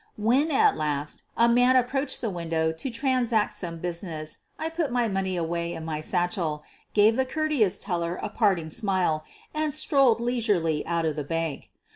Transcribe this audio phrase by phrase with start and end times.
[0.17, 5.07] When, at last, a man approached the window to transact some business I put my
[5.07, 6.63] money away in my satchel,
[6.95, 11.69] gave the courteous teller a parting smile, and strolled leisurely out of the bank.